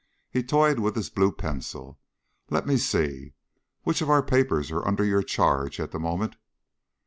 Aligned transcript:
He 0.31 0.41
toyed 0.41 0.79
with 0.79 0.95
his 0.95 1.11
blue 1.11 1.31
pencil. 1.31 1.99
"Let 2.49 2.65
me 2.65 2.77
see, 2.77 3.33
which 3.83 4.01
of 4.01 4.09
our 4.09 4.23
papers 4.23 4.71
are 4.71 4.87
under 4.87 5.05
your 5.05 5.21
charge 5.21 5.79
at 5.79 5.91
the 5.91 5.99
moment?" 5.99 6.37